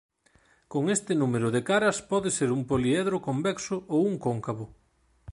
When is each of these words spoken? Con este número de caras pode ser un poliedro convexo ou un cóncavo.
Con 0.71 0.83
este 0.95 1.11
número 1.21 1.47
de 1.55 1.61
caras 1.69 1.97
pode 2.11 2.29
ser 2.37 2.49
un 2.57 2.61
poliedro 2.71 3.17
convexo 3.27 3.75
ou 3.93 4.01
un 4.11 4.15
cóncavo. 4.25 4.65